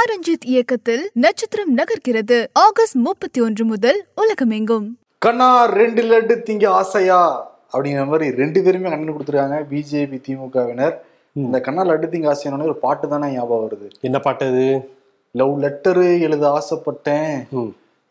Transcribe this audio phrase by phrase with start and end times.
[0.00, 2.46] சாரஞ்சித் இயக்கத்தில் நட்சத்திரம் நகர்கிறது.
[2.52, 4.98] ஆகஸ்ட் முப்பத்தி ஒன்று முதல் உலகமெங்கும்.
[5.18, 7.52] கண்ணா ரெண்டு லட்டு திங்க ஆசையா?
[7.72, 9.64] அப்படிங்கிற மாதிரி ரெண்டு பேருமே கண்ணு கொடுத்துருக்காங்க.
[9.70, 10.94] பிஜேபி திமுகவினர்.
[11.32, 13.90] இந்த கண்ணா லட்டு திங்க ஆசையான ஒரு பாட்டு தானே ஞாபகம் வருது.
[14.00, 14.90] என்ன பாட்டு அது?
[15.32, 17.46] லவ் லெட்டரு எழுத ஆசைப்பட்டேன்.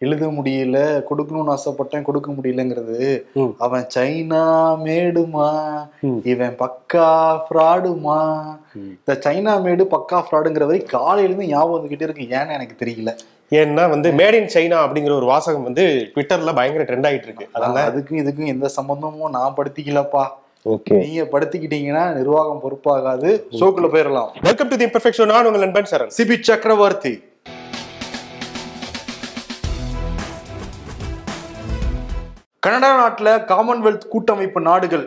[0.01, 3.23] எழுத முடியல கொடுக்கணும்னு ஆசைப்பட்டேன் கொடுக்க முடியலங்கிறது.
[3.57, 4.43] அவன் சைனா
[4.85, 5.49] மேடுமா.
[6.23, 8.19] இவன் பக்கா ஃப்ராடுமா.
[8.75, 12.23] இந்த சைனா மேடு பக்கா ஃப்ராடுங்கிற வரை காலையில இருந்து ஞாபகம் வந்துகிட்டே இருக்கு.
[12.23, 13.17] ஏன்னு எனக்கு தெரியல.
[13.51, 17.49] ஏன்னா வந்து மேட் இன் சைனா அப்படிங்கிற ஒரு வாசகம் வந்து ட்விட்டர்ல பயங்கர ட்ரெண்ட் ஆயிட்டு இருக்கு.
[17.51, 20.25] அதனால அதுக்கும் இதுக்கும் எந்த சம்பந்தமும் நான் படுத்திக்கலப்பா.
[20.65, 20.97] ஓகே.
[20.97, 23.41] நீங்க படுத்திக்கிட்டீங்கன்னா நிர்வாகம் பொறுப்பாகாது.
[23.51, 26.11] ஷோக்குள்ள போயிடலாம் வெல்கம் டு தி இம்பர்ஃபெக்ஷன் நான் உங்கள் நண்பன் சரண்.
[26.17, 27.27] சிபி சக்கரவர்த்தி.
[32.65, 35.05] கனடா நாட்டுல காமன்வெல்த் கூட்டமைப்பு நாடுகள்.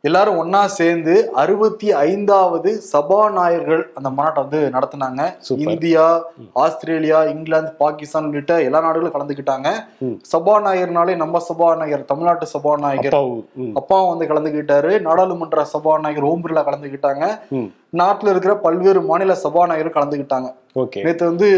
[0.00, 1.12] எல்லாரும் ஒன்னா சேர்ந்து
[1.42, 5.22] அறுபத்தி ஐந்தாவது சபாநாயகர்கள் அந்த மாநாட்டை வந்து நடத்தினாங்க.
[5.70, 6.04] இந்தியா
[6.64, 9.70] ஆஸ்திரேலியா இங்கிலாந்து பாகிஸ்தான் உள்ளிட்ட எல்லா நாடுகளும் கலந்துக்கிட்டாங்க.
[10.32, 13.16] சபாநாயகர்னாலே நம்ம சபாநாயகர் தமிழ்நாட்டு சபாநாயகர்.
[13.80, 14.92] அப்பாவும் வந்து கலந்துக்கிட்டாரு.
[15.08, 17.24] நாடாளுமன்ற சபாநாயகர் ஓம் பிர்லா கலந்துக்கிட்டாங்க.
[18.02, 20.50] நாட்டுல இருக்கிற பல்வேறு மாநில சபாநாயகர் கலந்துக்கிட்டாங்க.
[20.76, 21.02] ஓகே.
[21.02, 21.48] நேத்து வந்து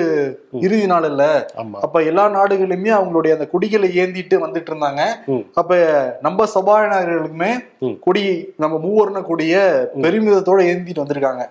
[0.53, 1.47] இறுதி நாள் இல்ல.
[1.81, 5.01] அப்ப எல்லா நாடுகளுமே அவங்களுடைய அந்த கொடிகளை ஏந்திட்டு வந்துட்டு இருந்தாங்க.
[5.55, 7.51] அப்ப நம்ம சபாநாயகர்களுக்குமே.
[8.01, 11.43] கொடி நம்ம மூவர்ண கொடிய பெருமிதத்தோட ஏந்திட்டு வந்திருக்காங்க.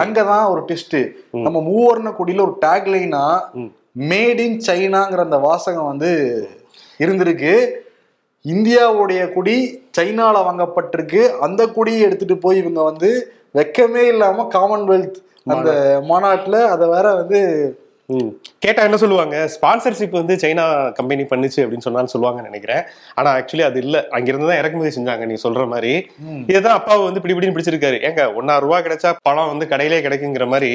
[0.00, 0.96] அங்கதான் ஒரு டெஸ்ட்.
[1.30, 3.40] நம்ம மூவர்ண கொடியில ஒரு டேக்லைனா.
[3.98, 6.10] மேட் இன் சைனாங்கிற அந்த வாசகம் வந்து
[6.98, 7.70] இருந்திருக்கு.
[8.44, 11.28] இந்தியாவுடைய கொடி சைனால வாங்கப்பட்டிருக்கு.
[11.38, 15.14] அந்த கொடியை எடுத்துட்டு போய் இவங்க வந்து வெக்கமே இல்லாம காமன்வெல்த்
[15.46, 17.40] அந்த மாநாட்டுல அதை வேற வந்து.
[18.64, 19.36] கேட்டா என்ன சொல்லுவாங்க?
[19.54, 20.64] ஸ்பான்சர்ஷிப் வந்து சைனா
[20.98, 22.82] கம்பெனி பண்ணுச்சு அப்படின்னு சொன்னாலும் சொல்லுவாங்கன்னு நினைக்கிறேன்.
[23.18, 23.96] ஆனா ஆக்சுவலி அது இல்ல.
[24.16, 25.92] அங்கிருந்து தான் இறக்குமதி செஞ்சாங்க நீ சொல்ற மாதிரி.
[26.50, 27.98] இதுதான் அப்பாவை வந்து பிடி பிடிச்சிருக்காரு.
[28.08, 30.70] ஏங்க ஒன்னாயிரம் ரூபாய் கிடைச்சா பழம் வந்து கடையிலே கிடைக்குங்கிற மாதிரி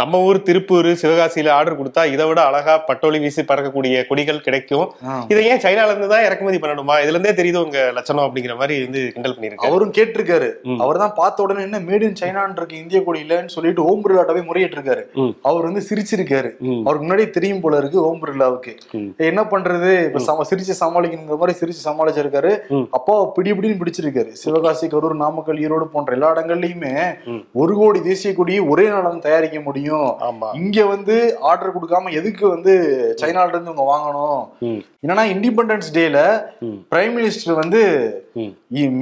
[0.00, 4.86] நம்ம ஊர் திருப்பூர் சிவகாசியில ஆர்டர் கொடுத்தா இதை விட அழகா பட்டோலி வீசி பறக்கக்கூடிய கொடிகள் கிடைக்கும்.
[5.32, 6.96] இதை ஏன் சைனால இருந்து தான் இறக்குமதி பண்ணணுமா?
[7.04, 10.50] இதுல இருந்தே தெரியுது உங்க லட்சணம் அப்படிங்கிற மாதிரி வந்து கிண்டல் பண்ணிருக்காரு அவரும் கேட்டிருக்காரு.
[10.84, 14.42] அவர் தான் பார்த்த உடனே என்ன மேட் இன் சைனான் இருக்கு இந்திய கொடி இல்லைன்னு சொல்லிட்டு ஓம் பிர்லாட்டவே
[14.50, 15.04] முறையிட்டு இருக்காரு.
[15.50, 16.50] அவர் வந்து சிரிச்சிருக்காரு.
[16.84, 18.72] அவருக்கு முன்னாடி தெரியும் போல இருக்கு ஓம் பிர்லாவுக்கு.
[19.30, 22.52] என்ன பண்றது இப்ப சம சிரிச்சு சமாளிக்கணுங்கிற மாதிரி சிரிச்சு சமாளிச்சிருக்காரு.
[22.98, 26.94] அப்பா பிடி பிடின்னு பிடிச்சிருக்காரு சிவகாசி கரூர் நாமக்கல் ஈரோடு போன்ற எல்லா இடங்கள்லயுமே.
[27.62, 30.08] ஒரு கோடி தேசிய கொடியை ஒரே நாள் வந்து தயாரிக்க முடியும்
[30.62, 31.16] இங்க வந்து
[31.50, 32.74] ஆர்டர் கொடுக்காம எதுக்கு வந்து
[33.22, 34.42] சைனால இருந்து இவங்க வாங்கணும்.
[35.04, 36.18] என்னன்னா இண்டிபெண்டன்ஸ் டேல.
[36.92, 37.82] பிரைம் மினிஸ்டர் வந்து.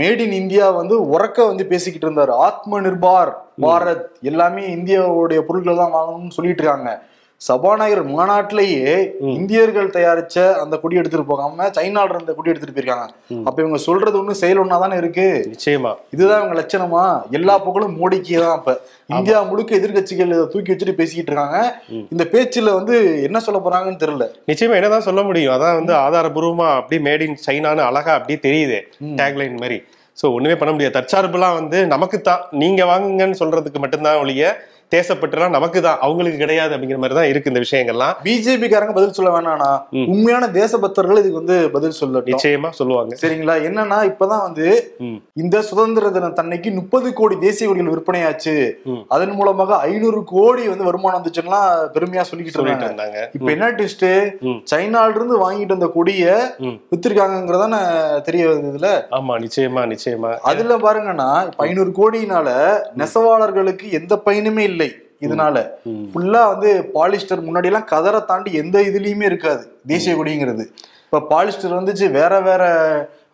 [0.00, 3.31] மேட் இன் இந்தியா வந்து உறக்க வந்து பேசிக்கிட்டு இருந்தாரு ஆத்ம நிர்பார்
[3.64, 6.91] பாரத் எல்லாமே இந்தியாவுடைய பொருட்கள் தான் வாங்கணும்னு சொல்லிட்டு இருக்காங்க
[7.47, 8.95] சபாநாயகர் மாநாட்டிலேயே
[9.34, 13.06] இந்தியர்கள் தயாரிச்ச அந்த கொடி எடுத்துட்டு போகாம சைனால இருந்த கொடி எடுத்துட்டு போயிருக்காங்க.
[13.49, 15.25] அப்ப இவங்க சொல்றது ஒண்ணு செயல் ஒண்ணா தானே இருக்கு?
[15.53, 15.93] நிச்சயமா.
[16.15, 17.05] இதுதான் இவங்க லட்சணமா?
[17.39, 18.75] எல்லா புகழும் மோடிக்கு தான் அப்ப
[19.15, 21.61] இந்தியா முழுக்க எதிர்க்கட்சிகள் இதை தூக்கி வச்சுட்டு பேசிக்கிட்டு இருக்காங்க.
[22.15, 22.97] இந்த பேச்சுல வந்து
[23.29, 24.27] என்ன சொல்ல போறாங்கன்னு தெரியல.
[24.50, 25.55] நிச்சயமா என்னதான் சொல்ல முடியும்.
[25.56, 28.81] அதான் வந்து ஆதாரபூர்வமா அப்படியே மேட் இன் சைனான்னு அழகா அப்படியே தெரியுது.
[29.23, 29.79] டேக்லைன் மாதிரி.
[30.19, 30.97] சோ ஒண்ணுமே பண்ண முடியாது.
[30.99, 34.53] தற்சார்புலாம் வந்து நமக்கு தான் நீங்க வாங்குங்கன்னு சொல்றதுக்கு மட்டும்தான் ஒழிய
[34.93, 38.15] தேசப்பட்டுலாம் நமக்கு தான் அவங்களுக்கு கிடையாது அப்படிங்கிற மாதிரி தான் இருக்கு இந்த விஷயங்கள்லாம்.
[38.25, 40.06] பிஜேபி காரங்க பதில் சொல்ல வேணானா ம்.
[40.12, 42.34] உண்மையான தேசபக்தர்கள் இதுக்கு வந்து பதில் சொல்லட்டும்.
[42.34, 43.15] நிச்சயமா சொல்லுவாங்க.
[43.23, 43.56] சரிங்களா?
[43.69, 44.67] என்னன்னா இப்பதான் வந்து.
[45.37, 48.55] இந்த சுதந்திர தின தன்னைக்கு முப்பது கோடி தேசிய கொடிகள் விற்பனையாச்சு.
[49.09, 51.61] அதன் மூலமாக ஐநூறு கோடி வந்து வருமானம் வந்துச்சுன்னா
[51.95, 52.59] பெருமையா சொல்லிக்கிட்டு
[52.89, 53.21] இருந்தாங்க.
[53.34, 54.09] இப்ப என்ன ட்விஸ்ட்.
[54.73, 56.25] சைனால இருந்து வாங்கிட்டு வந்த கொடிய.
[56.93, 57.75] வித்திருக்காங்கிறதான
[58.23, 60.33] தெரிய வருது இதுல ஆமா நிச்சயமா நிச்சயமா.
[60.50, 62.49] அதுல பாருங்கன்னா இப்ப ஐநூறு கோடினால
[63.00, 64.80] நெசவாளர்களுக்கு எந்த பயனுமே இல்லை.
[65.21, 66.07] இதனால ம்.
[66.15, 69.77] ஃபுல்லா வந்து பாலிஸ்டர் முன்னாடி எல்லாம் கதரை தாண்டி எந்த இதுலயுமே இருக்காது.
[69.87, 70.65] தேசிய கொடிங்கிறது.
[71.05, 72.63] இப்ப பாலிஸ்டர் வந்துச்சு வேற வேற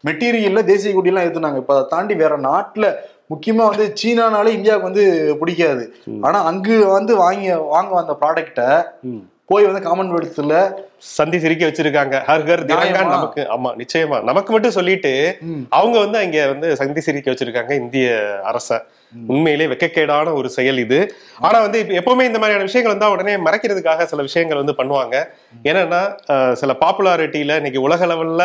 [0.07, 1.57] மெட்டீரியல்ல தேசிய கொடியெல்லாம் ஏத்துனாங்க.
[1.57, 2.95] இப்ப அதை தாண்டி வேற நாட்டுல
[3.31, 5.95] முக்கியமா வந்து சீனானாலே இந்தியாவுக்கு வந்து பிடிக்காது.
[6.21, 8.61] ஆனா அங்கு வந்து வாங்கி வாங்க வந்த ப்ராடக்ட.
[9.49, 10.55] போய் வந்து காமன்வெல்த்ல
[11.17, 12.15] சந்தி சிரிக்க வச்சிருக்காங்க.
[12.29, 13.03] ஹர் ஹர் நியாயமா?
[13.15, 14.19] நமக்கு ஆமா நிச்சயமா.
[14.25, 15.13] நமக்கு மட்டும் சொல்லிட்டு.
[15.79, 18.07] அவங்க வந்து அங்க வந்து சந்தி சிரிக்க வச்சிருக்காங்க இந்திய
[18.51, 18.71] அரச.
[19.33, 20.99] உண்மையிலே வெக்கக்கேடான ஒரு செயல் இது.
[21.47, 25.15] ஆனா வந்து இப்ப எப்பவுமே இந்த மாதிரியான விஷயங்கள் வந்தா உடனே மறைக்கிறதுக்காக சில விஷயங்கள் வந்து பண்ணுவாங்க.
[25.71, 26.03] என்னன்னா
[26.63, 28.45] சில பாப்புலாரிட்டியில இன்னைக்கு உலக லெவல்ல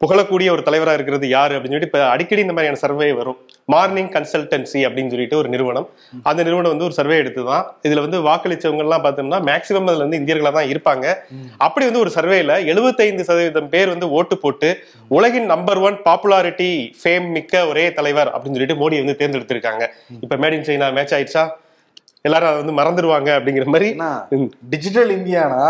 [0.00, 3.36] புகழக்கூடிய ஒரு தலைவரா இருக்கிறது யாரு அப்படின்னு சொல்லிட்டு இப்ப அடிக்கடி இந்த மாதிரியான சர்வே வரும்.
[3.72, 5.86] மார்னிங் கன்சல்டன்சி அப்படின்னு சொல்லிட்டு ஒரு நிறுவனம்.
[6.28, 10.20] அந்த நிறுவனம் வந்து ஒரு சர்வே எடுத்து தான் இதுல வந்து வாக்களிச்சவங்க எல்லாம் பார்த்தோம்னா மேக்சிமம் அதுல வந்து
[10.20, 11.06] இந்தியர்களா தான் இருப்பாங்க.
[11.66, 14.70] அப்படி வந்து ஒரு சர்வேல 75% சதவீதம் பேர் வந்து ஓட்டு போட்டு
[15.18, 16.70] உலகின் நம்பர் ஒன் பாப்புலாரிட்டி
[17.02, 19.86] ஃபேம் மிக்க ஒரே தலைவர் அப்படின்னு சொல்லிட்டு மோடி வந்து தேர்ந்தெடுத்திருக்காங்க.
[20.24, 21.44] இப்ப மேட் இன் சைனா மேட்ச் ஆயிடுச்சா?
[22.28, 23.88] எல்லாரும் அதை வந்து மறந்துடுவாங்க அப்படிங்கிற மாதிரி.
[24.72, 25.64] டிஜிட்டல் இந்தியானா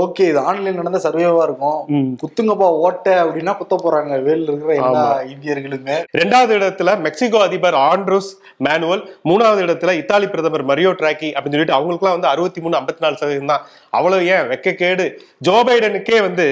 [0.00, 1.80] ஓகே இது ஆன்லைன் நடந்த சர்வேவா இருக்கும்.
[2.20, 4.12] குத்துங்கப்பா ஓட்ட அப்படின்னா குத்த போறாங்க.
[4.26, 5.02] வேல் இருக்கிற எல்லா
[5.32, 5.96] இந்தியர்களுமே.
[6.20, 8.30] ரெண்டாவது இடத்துல மெக்சிகோ அதிபர் ஆண்ட்ரூஸ்
[8.66, 13.20] மேனுவல் மூணாவது இடத்துல இத்தாலி பிரதமர் மரியோ டிராக்கி அப்படின்னு சொல்லிட்டு அவங்களுக்குலாம் வந்து அறுபத்தி மூணு ஐம்பத்தி நாலு
[13.22, 13.66] சதவீதம் தான்.
[13.98, 14.46] அவ்வளவு ஏன்?
[14.52, 15.08] வெக்கக்கேடு.
[15.48, 16.48] ஜோ பைடனுக்கே வந்து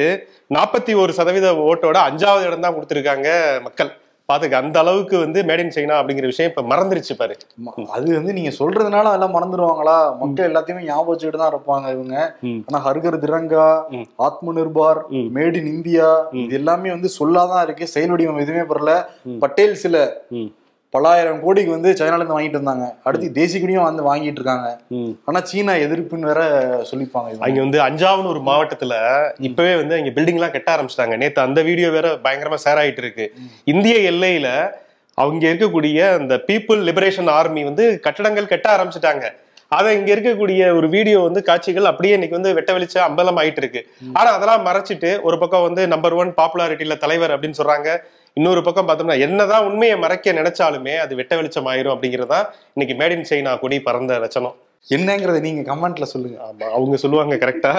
[0.58, 3.30] நாற்பத்தி ஒரு சதவீத ஓட்டோட அஞ்சாவது இடம் தான் கொடுத்துருக்காங்க
[3.68, 3.92] மக்கள்.
[4.28, 7.34] பாத்துக்க அந்த அளவுக்கு வந்து மேட் இன் சைனா அப்படிங்கிற விஷயம் இப்ப மறந்துருச்சு பாரு.
[7.94, 12.16] அது வந்து நீங்க சொல்றதுனால அதெல்லாம் மறந்துடுவாங்களா மக்கள் எல்லாத்தையுமே ஞாபகம் வச்சுக்கிட்டு தான் இருப்பாங்க இவங்க.
[12.68, 13.66] ஆனா ஹர்கர் திரங்கா.
[14.26, 15.00] ஆத்ம நிர்பார்.
[15.36, 16.08] மேட் இன் இந்தியா
[16.42, 18.92] இது எல்லாமே வந்து சொல்லாதான் இருக்கு செயல் வடிவம் எதுவுமே பெறல
[19.44, 19.96] பட்டேல் சில.
[20.88, 20.94] ம்.
[20.94, 24.78] பலாயிரம் கோடிக்கு வந்து சைனால இருந்து வாங்கிட்டு இருந்தாங்க அடுத்து தேசிய கொடியும் வந்து வாங்கிட்டு இருக்காங்க.
[25.24, 26.42] ஆனா சீனா எதிர்ப்புன்னு வேற
[26.92, 27.36] சொல்லிப்பாங்க.
[27.40, 28.94] அங்க வந்து அஞ்சாவன் ஒரு மாவட்டத்துல
[29.38, 31.16] இப்பவே வந்து அங்க பில்டிங் எல்லாம் கட்ட ஆரம்பிச்சிட்டாங்க.
[31.16, 33.32] நேத்து அந்த வீடியோ வேற பயங்கரமா ஷேர் ஆயிட்டு இருக்கு.
[33.64, 34.70] இந்திய எல்லையில
[35.14, 39.24] அவங்க இருக்கக்கூடிய அந்த பீப்புள் லிபரேஷன் ஆர்மி வந்து கட்டடங்கள் கட்ட ஆரம்பிச்சிட்டாங்க.
[39.72, 43.80] அதை இங்க இருக்கக்கூடிய ஒரு வீடியோ வந்து காட்சிகள் அப்படியே இன்னைக்கு வந்து வெட்ட வெளிச்ச அம்பலம் ஆயிட்டு இருக்கு
[44.18, 47.90] ஆனா அதெல்லாம் மறைச்சிட்டு ஒரு பக்கம் வந்து நம்பர் ஒன் பாப்புலாரிட்டியில தலைவர் அப்படின்னு சொல்றாங்க.
[48.36, 52.40] இன்னொரு பக்கம் பார்த்தோம்னா என்னதான் உண்மையை மறைக்க நினைச்சாலுமே அது வெட்ட வெளிச்சம் ஆயிரும் அப்படிங்கறதா
[52.74, 54.56] இன்னைக்கு மேட் இன் சைனா கொடி பறந்த லட்சணம்
[54.88, 56.36] என்னங்கறத நீங்க கமெண்ட்ல சொல்லுங்க.
[56.48, 57.72] ஆமா அவங்க சொல்லுவாங்க கரெக்டா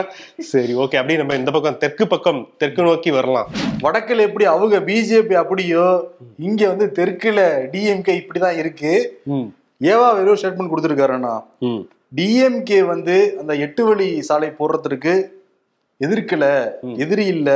[0.54, 3.48] சரி ஓகே அப்படியே நம்ம இந்த பக்கம் தெற்கு பக்கம் தெற்கு நோக்கி வரலாம்.
[3.86, 5.86] வடக்குல எப்படி அவங்க பிஜேபி அப்படியோ
[6.50, 7.40] இங்க வந்து தெற்குல
[7.74, 8.94] டிஎம்கே இப்படிதான் இருக்கு.
[9.82, 11.34] ஏவா வெறும் ஸ்டேட்மெண்ட் கொடுத்துருக்காருன்னா
[12.18, 15.14] டிஎம்கே வந்து அந்த எட்டு வழி சாலை போடுறதுக்கு
[16.02, 16.46] எதிர்க்கல
[17.04, 17.50] எதிரி இல்ல.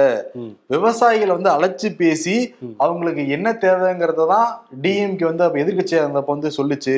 [0.74, 2.36] விவசாயிகளை வந்து அழைச்சு பேசி
[2.84, 4.50] அவங்களுக்கு என்ன தேவைங்கிறத தான்
[4.84, 6.98] டிஎம்கே வந்து அப்ப எதிர்கட்சியா இருந்தப்ப வந்து சொல்லுச்சு.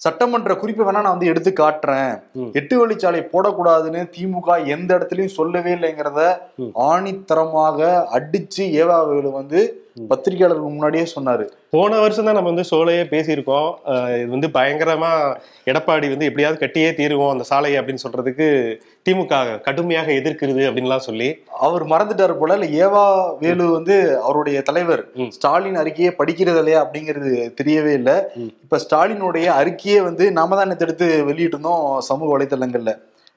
[0.00, 2.12] சட்டமன்ற குறிப்பை வேணா நான் வந்து எடுத்து காட்டுறேன்.
[2.58, 6.22] எட்டு வழிச்சாலை போடக்கூடாதுன்னு திமுக எந்த இடத்துலயும் சொல்லவே இல்லைங்கிறத
[6.90, 7.78] ஆணித்தரமாக
[8.18, 9.60] அடிச்சு ஏவாவேலு வந்து
[10.10, 11.44] பத்திரிகையாளருக்கு முன்னாடியே சொன்னாரு.
[11.74, 13.68] போன வருஷம் தான் நம்ம வந்து சோலையே பேசியிருக்கோம்.
[14.20, 15.10] இது வந்து பயங்கரமா
[15.70, 18.46] எடப்பாடி வந்து எப்படியாவது கட்டியே தீருவோம் அந்த சாலையை அப்படின்னு சொல்றதுக்கு
[19.06, 21.28] திமுக கடுமையாக எதிர்க்கிறது அப்படின்லாம் சொல்லி.
[21.66, 23.04] அவர் மறந்துட்டாரு போல இல்ல ஏவா
[23.42, 23.96] வேலு வந்து
[24.26, 25.02] அவருடைய தலைவர்.
[25.36, 28.16] ஸ்டாலின் அறிக்கையை படிக்கிறது இல்லையா அப்படிங்கிறது தெரியவே இல்லை.
[28.64, 32.94] இப்ப ஸ்டாலினுடைய அறிக்கையே வந்து நாம தான் எடுத்து வெளியிட்டு இருந்தோம் சமூக வலைத்தளங்கள்ல.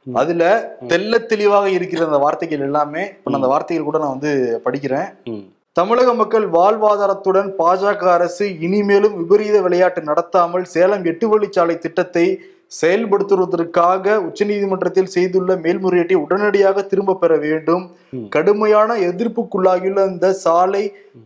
[0.08, 0.44] அதுல
[0.90, 4.32] தெள்ள தெளிவாக இருக்கிற அந்த வார்த்தைகள் எல்லாமே இப்ப அந்த வார்த்தைகள் கூட நான் வந்து
[4.66, 5.08] படிக்கிறேன்.
[5.78, 12.24] தமிழக மக்கள் வாழ்வாதாரத்துடன் பாஜக அரசு இனிமேலும் விபரீத விளையாட்டு நடத்தாமல் சேலம் எட்டு வழிச்சாலை திட்டத்தை
[12.78, 17.84] செயல்படுத்துவதற்காக உச்சநீதிமன்றத்தில் செய்துள்ள மேல்முறையீட்டை உடனடியாக திரும்ப பெற வேண்டும்.
[18.36, 20.84] கடுமையான எதிர்ப்புக்குள்ளாகியுள்ள இந்த சாலை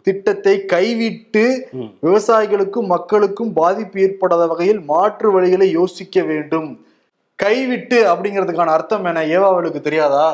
[0.08, 1.46] திட்டத்தை கைவிட்டு.
[2.08, 6.70] விவசாயிகளுக்கும் மக்களுக்கும் பாதிப்பு ஏற்படாத வகையில் மாற்று வழிகளை யோசிக்க வேண்டும்.
[7.46, 9.26] கைவிட்டு அப்படிங்கிறதுக்கான அர்த்தம் என்ன?
[9.38, 10.28] ஏவாவளுக்கு தெரியாதா?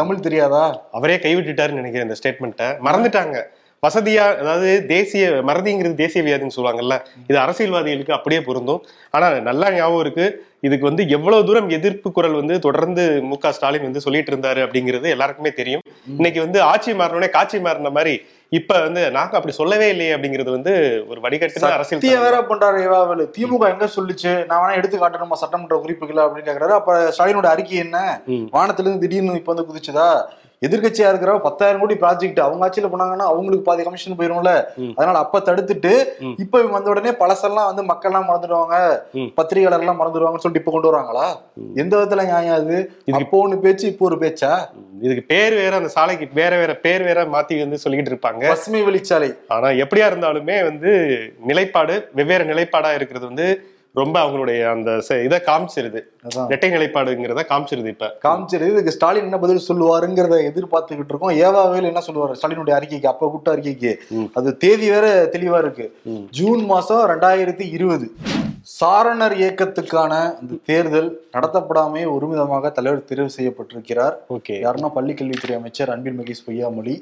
[0.00, 0.66] தமிழ் தெரியாதா?
[0.98, 3.38] அவரே கைவிட்டுட்டாருன்னு நினைக்கிறேன் இந்த ஸ்டேட்மெண்ட்டை மறந்துட்டாங்க.
[3.82, 6.94] வசதியா அதாவது தேசிய மறதிங்கிறது தேசிய வியாதின்னு சொல்லுவாங்கல்ல
[7.28, 8.80] இது அரசியல்வாதிகளுக்கு அப்படியே பொருந்தும்.
[9.10, 10.26] ஆனா நல்லா ஞாபகம் இருக்கு
[10.62, 15.08] இதுக்கு வந்து எவ்வளவு தூரம் எதிர்ப்பு குரல் வந்து தொடர்ந்து மு க ஸ்டாலின் வந்து சொல்லிட்டு இருந்தாரு அப்படிங்கிறது
[15.08, 15.84] எல்லாருக்குமே தெரியும்.
[16.16, 18.12] இன்னைக்கு வந்து ஆட்சி மாறினோடனே காட்சி மாறின மாதிரி
[18.52, 20.72] இப்ப வந்து நாங்க அப்படி சொல்லவே இல்லையே அப்படிங்கிறது வந்து
[21.08, 24.32] ஒரு வடிகட்டின அரசியல் சத்தியம் வேற பண்றாரு ஏவாவல் திமுக எங்க சொல்லுச்சு?
[24.46, 25.40] நான் வேணா எடுத்து காட்டணுமா?
[25.42, 26.74] சட்டமன்ற குறிப்புகளை அப்படின்னு கேக்குறாரு.
[26.74, 27.98] அப்ப ஸ்டாலினோட அறிக்கை என்ன?
[28.28, 28.46] ம்.
[28.52, 30.08] வானத்துல இருந்து திடீர்னு இப்ப வந்து குதிச்சுதா?
[30.62, 34.50] எதிர்க்கட்சியா இருக்கிற பத்தாயிரம் கோடி ப்ராஜெக்ட் அவங்க ஆட்சியில போனாங்கன்னா அவங்களுக்கு பாதி கமிஷன் போயிரும்ல.
[34.98, 35.92] அதனால அப்ப தடுத்துட்டு.
[36.44, 38.76] இப்ப இவங்க வந்த உடனே பழசெல்லாம் வந்து மக்கள் எல்லாம் மறந்துடுவாங்க.
[39.38, 41.26] பத்திரிகையாளர் எல்லாம் மறந்துடுவாங்கன்னு சொல்லிட்டு இப்ப கொண்டு வராங்களா?
[41.82, 42.76] எந்த விதத்துல நியாயம் அது?
[43.20, 44.52] அப்போ ஒண்ணு பேச்சு இப்போ ஒரு பேச்சா?
[45.06, 48.44] இதுக்கு பேர் வேற அந்த சாலைக்கு வேற வேற பேர் வேற மாத்தி வந்து சொல்லிக்கிட்டு இருப்பாங்க.
[48.54, 50.90] பசுமை வழிச்சாலை ஆனா எப்படியா இருந்தாலுமே வந்து
[51.50, 53.46] நிலைப்பாடு வெவ்வேறு நிலைப்பாடா இருக்கிறது வந்து
[53.98, 54.90] ரொம்ப அவங்களுடைய அந்த
[55.24, 56.00] இதை காமிச்சிருது.
[56.48, 58.08] இரட்டை நிலைப்பாடுங்கிறத காமிச்சிருது இப்ப.
[58.24, 61.36] காமிச்சிரு இதுக்கு ஸ்டாலின் என்ன பதில் சொல்லுவாருங்கிறத எதிர்பார்த்துக்கிட்டு இருக்கோம்.
[61.44, 62.36] ஏவாவேல் என்ன சொல்லுவாரு?
[62.40, 63.94] ஸ்டாலினுடைய அறிக்கைக்கு அப்ப கூட்ட அறிக்கைக்கு.
[64.40, 65.86] அது தேதி வேற தெளிவா இருக்கு.
[66.40, 68.08] ஜூன் மாசம் ரெண்டாயிரத்தி இருபது.
[68.78, 74.14] சாரணர் இயக்கத்துக்கான அந்த தேர்தல் நடத்தப்படாமே ஒருமிதமாக தலைவர் தெரிவு செய்யப்பட்டிருக்கிறார்.
[74.34, 74.54] ஓகே.
[74.64, 76.94] யாருன்னா பள்ளி கல்வித்துறை அமைச்சர் அன்பில் மகேஷ் பொய்யாமொழி.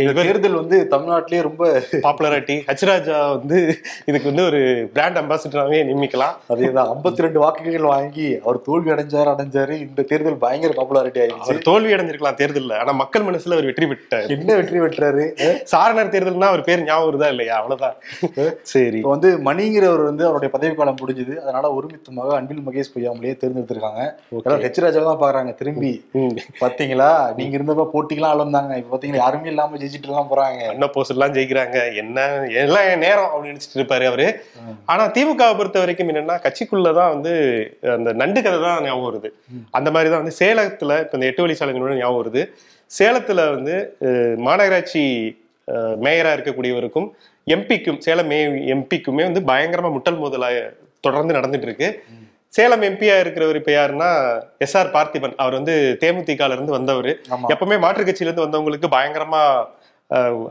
[0.00, 3.58] இந்த தேர்தல் வந்து தமிழ்நாட்டிலேயே ரொம்ப பாப்புலராட்டி ஹச்ராஜா வந்து
[4.06, 6.31] இதுக்கு வந்து ஒரு பிராண்ட் அம்பாசிடராகவே நியமிக்கலாம்.
[6.52, 6.88] அதேதான்.
[6.92, 9.74] 52 ரெண்டு வாக்குகள் வாங்கி அவர் தோல்வி அடைஞ்சாரு அடைஞ்சாரு.
[9.86, 11.46] இந்த தேர்தல் பயங்கர பாப்புலாரிட்டி ஆயிடுச்சு.
[11.46, 12.78] அவர் தோல்வி அடைஞ்சிருக்கலாம் தேர்தல்ல.
[12.78, 14.30] ஆனா மக்கள் மனசுல அவர் வெற்றி பெற்றார்.
[14.36, 15.24] என்ன வெற்றி பெற்றாரு?
[15.64, 17.56] சாரணர் தேர்தல்னா அவர் பேர் ஞாபகம் வருதா இல்லையா?
[17.56, 17.96] அவ்வளவுதான்.
[18.62, 18.96] சரி.
[18.96, 21.36] இப்போ வந்து மணிங்கிறவர் வந்து அவருடைய பதவி காலம் முடிஞ்சது.
[21.44, 24.02] அதனால ஒருமித்தமாக அன்பில் மகேஷ் பொய்யாமலேயே தேர்ந்தெடுத்திருக்காங்க.
[24.64, 25.92] ஹெச் ராஜாவை தான் பாக்குறாங்க திரும்பி.
[26.62, 27.10] பாத்தீங்களா?
[27.40, 30.60] நீங்க இருந்தப்ப போட்டிக்கெல்லாம் அளந்தாங்க இப்ப பாத்தீங்களா யாருமே இல்லாம ஜெயிச்சிட்டு எல்லாம் போறாங்க.
[30.72, 31.78] அண்ணா போஸ்ட் எல்லாம் ஜெயிக்கிறாங்க.
[32.02, 32.18] என்ன
[32.64, 34.26] எல்லாம் என் நேரம் அப்படின்னு நினைச்சிட்டு இருப்பாரு அவரு.
[34.92, 37.32] ஆனா திமுகவை பொறுத்த வரைக்கும் என்னன்னா கட்சிக்குள்ளதான் வந்து
[37.94, 39.28] அந்த நண்டு கதை தான் ஞாபகம் வருது.
[39.74, 42.42] அந்த மாதிரி தான் வந்து சேலத்துல இப்ப இந்த எட்டு வழிச்சாலைகளோட ஞாபகம் வருது.
[42.90, 43.74] சேலத்துல வந்து
[44.46, 45.04] மாநகராட்சி
[45.68, 47.06] அஹ், மேயரா இருக்கக்கூடியவருக்கும்
[47.46, 48.38] எம்பிக்கும் சேலம் மே
[48.72, 50.48] எம்பிக்குமே வந்து பயங்கரமா முட்டல் மோதலா
[51.04, 51.88] தொடர்ந்து நடந்துட்டு இருக்கு
[52.54, 54.08] சேலம் எம்பியா இருக்கிறவர் இப்ப யாருன்னா
[54.60, 55.36] எஸ் ஆர் பார்த்திபன்.
[55.38, 57.10] அவர் வந்து தேமுதிகல இருந்து வந்தவர்
[57.52, 59.42] எப்பவுமே மாற்றுக் கட்சியில இருந்து வந்தவங்களுக்கு பயங்கரமா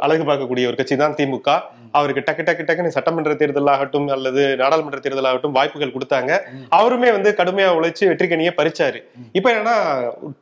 [0.05, 1.49] அழகு பார்க்கக்கூடிய ஒரு கட்சி தான் திமுக.
[1.97, 6.31] அவருக்கு டக்கு டக்கு டக்குன்னு சட்டமன்ற தேர்தல் ஆகட்டும் அல்லது நாடாளுமன்ற தேர்தல் ஆகட்டும் வாய்ப்புகள் கொடுத்தாங்க.
[6.77, 9.01] அவருமே வந்து கடுமையா உழைச்சு வெற்றிக்கணியை பறிச்சாரு.
[9.39, 9.75] இப்ப என்னன்னா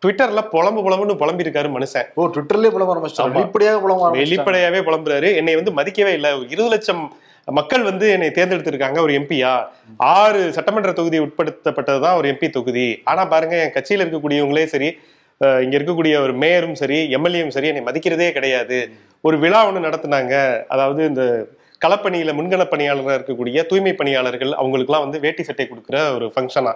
[0.03, 2.09] ட்விட்டர்ல புலம்பு புலம்புன்னு புலம்பி இருக்காரு மனுஷன்.
[2.19, 3.39] ஓ ட்விட்டர்லயே புலம்ப ஆரம்பிச்சிட்டாங்க ஆமா.
[3.39, 5.31] வெளிப்படையாக புலம்ப வெளிப்படையாவே புலம்புறாரு.
[5.41, 6.31] என்னை வந்து மதிக்கவே இல்லை.
[6.53, 7.03] இருபது லட்சம்
[7.47, 9.51] மக்கள் வந்து என்னை தேர்ந்தெடுத்திருக்காங்க ஒரு எம்பியா
[10.15, 12.87] ஆறு சட்டமன்ற தொகுதி உட்படுத்தப்பட்டதுதான் ஒரு எம்பி தொகுதி.
[13.11, 14.89] ஆனா பாருங்க என் கட்சியில இருக்கக்கூடியவங்களே சரி
[15.65, 18.77] இங்க இருக்கக்கூடிய ஒரு மேயரும் சரி எம்எல்ஏவும் சரி என்னை மதிக்கிறதே கிடையாது.
[19.27, 20.35] ஒரு விழா ஒண்ணு நடத்துனாங்க.
[20.73, 21.23] அதாவது இந்த
[21.83, 26.73] களப்பணியில முன்கள பணியாளராக இருக்கக்கூடிய தூய்மை பணியாளர்கள் அவங்களுக்குலாம் வந்து வேட்டி சட்டை கொடுக்குற ஒரு ஃபங்க்ஷனா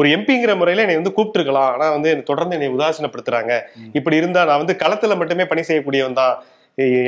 [0.00, 1.70] ஒரு எம்பிங்கிற முறையில என்னை வந்து கூப்பிட்டுருக்கலாம்.
[1.76, 3.54] ஆனா வந்து என்னை தொடர்ந்து என்னை உதாசீனப்படுத்துறாங்க.
[3.98, 6.36] இப்படி இருந்தா நான் வந்து களத்துல மட்டுமே பணி செய்யக்கூடியவன் தான்.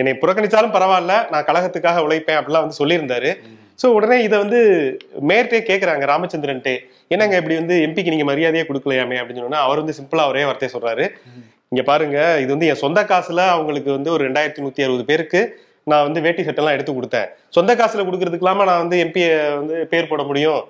[0.00, 3.30] என்னை புறக்கணிச்சாலும் பரவாயில்ல நான் கழகத்துக்காக உழைப்பேன் அப்படிலாம் வந்து சொல்லியிருந்தாரு.
[3.80, 4.60] சோ உடனே இதை வந்து
[5.30, 6.76] மேயர்ட்டே கேக்குறாங்க ராமச்சந்திரன்ட்டே.
[7.10, 11.04] என்னங்க இப்படி வந்து எம்பிக்கு நீங்க மரியாதையே கொடுக்கலையாமே அப்படின்னு சொன்னா அவர் வந்து சிம்பிளா ஒரே வார்த்தையை சொல்றாரு.
[11.72, 15.40] இங்க பாருங்க இது வந்து என் சொந்த காசுல அவங்களுக்கு வந்து ஒரு ரெண்டாயிரத்தி நூத்தி அறுபது பேருக்கு
[15.90, 17.28] நான் வந்து வேட்டி சட்டெல்லாம் எடுத்து கொடுத்தேன்.
[17.56, 19.20] சொந்த காசுல கொடுக்கறதுக்கலாமா நான் வந்து எம்பி
[19.58, 20.62] வந்து பேர் போட முடியும்.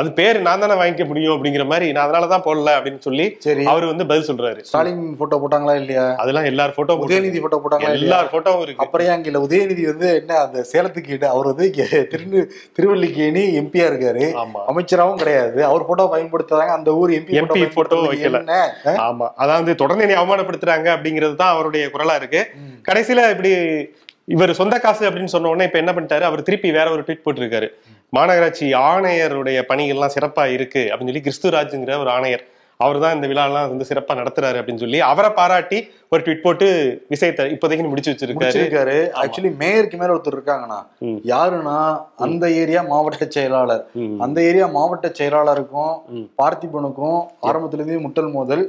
[0.00, 3.64] அது பேர் நான் தானே வாங்கிக்க முடியும் அப்படிங்கிற மாதிரி நான் அதனாலதான் போடல அப்படின்னு சொல்லி சரி.
[3.72, 4.60] அவர் வந்து பதில் சொல்றாரு.
[4.68, 6.04] ஸ்டாலின் போட்டோ போட்டாங்களா இல்லையா?
[6.22, 8.08] அதெல்லாம் எல்லார் போட்டோ உதயநிதி போட்டோ போட்டாங்களா இல்லையா?
[8.08, 8.82] எல்லார் போட்டோவும் இருக்கு.
[8.84, 11.66] அப்புறம் ஏன் இல்ல உதயநிதி வந்து என்ன அந்த சேலத்துக்கு அவர் வந்து
[12.12, 12.44] திரு
[12.78, 14.24] திருவல்லிக்கேணி எம்பியா இருக்காரு.
[14.44, 14.62] ஆமா.
[14.72, 15.60] அமைச்சராகவும் கிடையாது.
[15.70, 18.40] அவர் போட்டோ பயன்படுத்தாங்க அந்த ஊர் எம்பி MP photo வைக்கல.
[19.08, 19.28] ஆமா.
[19.36, 22.42] அதாவது தொடர்ந்து என்னை அவமானப்படுத்துறாங்க அப்படிங்கிறது தான் அவருடைய குரலா இருக்கு.
[22.90, 23.52] கடைசியில இப்படி
[24.28, 26.20] இவர் சொந்த காசு அப்படின்னு சொன்ன உடனே இப்ப என்ன பண்ணிட்டாரு?
[26.20, 27.68] அவர் திருப்பி வேற ஒரு ட்வீட் போட்டிருக்காரு.
[28.16, 32.44] மாநகராட்சி ஆணையருடைய பணிகள்லாம் சிறப்பா இருக்கு அப்படின்னு சொல்லி கிறிஸ்துராஜுங்கிற ஒரு ஆணையர்
[32.80, 35.78] அவர் தான் இந்த விழாலாம் வந்து சிறப்பா நடத்துறாரு அப்படின்னு சொல்லி அவரை பாராட்டி
[36.14, 36.66] ஒரு ட்வீட் போட்டு
[37.12, 40.80] விஷயத்தை இப்போதைக்கு முடிச்சு வச்சிருக்காரு ஆக்சுவலி மேயருக்கு மேல ஒருத்தர் இருக்காங்கண்ணா.
[41.32, 41.76] யாருன்னா
[42.24, 43.82] அந்த ஏரியா மாவட்ட செயலாளர்.
[44.24, 45.94] அந்த ஏரியா மாவட்ட செயலாளருக்கும்.
[46.40, 47.18] பார்த்திபனுக்கும்
[47.48, 48.64] ஆரம்பத்துல இருந்தே முட்டல் மோதல்.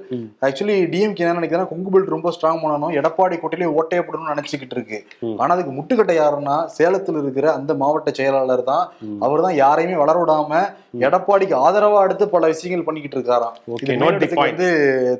[0.47, 4.99] ஆக்சுவலி டிஎம்கே என்ன நினைக்கிறேன் கொங்கு பெல்ட் ரொம்ப ஸ்ட்ராங் பண்ணணும் எடப்பாடி கோட்டையிலே ஓட்டையப்படணும்னு நினைச்சுக்கிட்டு இருக்கு.
[5.41, 8.85] ஆனா அதுக்கு முட்டுக்கட்டை யாருன்னா சேலத்துல இருக்கிற அந்த மாவட்ட செயலாளர் தான்.
[9.27, 10.63] அவர் தான் யாரையுமே வளர விடாம
[11.05, 13.55] எடப்பாடிக்கு ஆதரவா அடுத்து பல விஷயங்கள் பண்ணிக்கிட்டு இருக்காராம்.
[14.49, 14.67] வந்து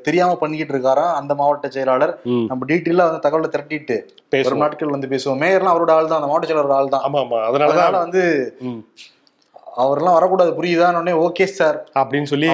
[0.08, 2.14] தெரியாம பண்ணிக்கிட்டு இருக்காராம் அந்த மாவட்ட செயலாளர்.
[2.24, 4.56] நம்ம டீட்டெயிலா வந்து தகவலை திரட்டிட்டு ஒரு பேசுவோம்.
[4.56, 5.40] நாட்கள் வந்து பேசுவோம்.
[5.40, 7.02] மேயர்லாம் அவரோட ஆள் தான் அந்த மாவட்ட செயலரோட ஆள் தான்.
[7.02, 7.44] ஆமா ஆமா.
[7.44, 8.84] அதனால வந்து ம்.
[9.76, 12.46] அவரெல்லாம் வரக்கூடாது புரியுதான்னு ஓகே சார் அப்படின்னு சொல்லி.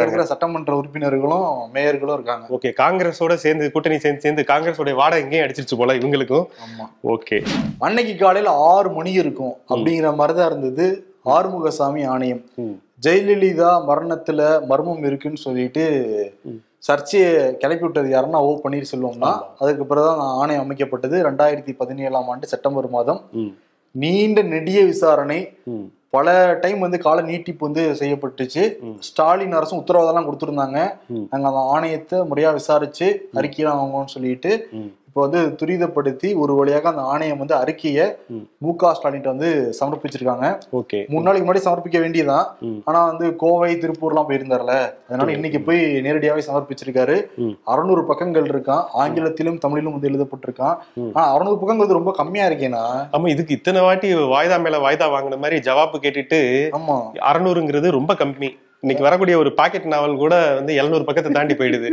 [0.00, 2.46] இருக்கிற சட்டமன்ற உறுப்பினர்களும் மேயர்களும் இருக்காங்க.
[2.48, 6.46] ஓகே காங்கிரஸோட சேர்ந்து கூட்டணி சேர்ந்து சேர்ந்து காங்கிரஸோட வாடகை எங்கேயும் அடிச்சிருச்சு போல இவங்களுக்கும்.
[6.64, 6.86] ஆமா.
[7.04, 7.44] ஓகே.
[7.78, 9.56] அன்னைக்கு காலையில ஆறு மணி இருக்கும்.
[9.68, 11.14] அப்படிங்கிற மாதிரி தான் இருந்தது.
[11.24, 12.42] ஆறுமுகசாமி ஆணையம்.
[13.02, 15.84] ஜெயலலிதா மரணத்துல மர்மம் இருக்குன்னு சொல்லிட்டு.
[16.78, 17.30] சர்ச்சையை
[17.62, 23.20] கிளப்பி விட்டது யாருன்னா ஓ பன்னீர்செல்வம் தான் அதுக்கு பிறகுதான் ஆணையம் அமைக்கப்பட்டது ரெண்டாயிரத்தி பதினேழாம் ஆண்டு செப்டம்பர் மாதம்.
[23.94, 25.40] நீண்ட நெடிய விசாரணை.
[26.14, 28.62] பல டைம் வந்து கால நீட்டிப்பு வந்து செய்யப்பட்டுச்சு.
[29.08, 30.78] ஸ்டாலின் அரசும் உத்தரவாதம்லாம் கொடுத்துருந்தாங்க.
[31.32, 33.08] நாங்க அந்த ஆணையத்தை முறையா விசாரிச்சு
[33.40, 34.52] அறிக்கையெல்லாம் வாங்குவோம்னு சொல்லிட்டு.
[35.16, 38.74] இப்போ வந்து துரிதப்படுத்தி ஒரு வழியாக அந்த ஆணையம் வந்து அறிக்கையை ம்.
[38.76, 39.48] க ஸ்டாலின் வந்து
[39.80, 40.46] சமர்ப்பிச்சிருக்காங்க.
[40.72, 40.98] ஓகே.
[41.08, 42.46] மூணு நாளைக்கு முன்னாடி சமர்ப்பிக்க வேண்டியதுதான்.
[42.84, 44.74] ஆனா வந்து கோவை திருப்பூர்லாம் போயிருந்தார்ல.
[45.08, 47.16] அதனால இன்னைக்கு போய் நேரடியாவே சமர்ப்பிச்சிருக்காரு.
[47.64, 48.84] அறுநூறு பக்கங்கள் இருக்கான்.
[48.92, 50.76] ஆங்கிலத்திலும் தமிழிலும் வந்து எழுதப்பட்டிருக்கான்.
[51.14, 52.84] ஆனா அறுநூறு பக்கங்கள் வந்து ரொம்ப கம்மியா இருக்கேனா?
[53.12, 56.40] ஆமா இதுக்கு இத்தனை வாட்டி வாய்தா மேல வாய்தா வாங்கின மாதிரி ஜவாப்பு கேட்டுட்டு
[56.78, 56.98] ஆமா.
[57.32, 58.52] அறநூறுங்கிறது ரொம்ப கம்மி.
[58.82, 61.88] இன்னைக்கு வரக்கூடிய ஒரு பாக்கெட் நாவல் கூட வந்து எழுநூறு பக்கத்தை தாண்டி போயிடுது.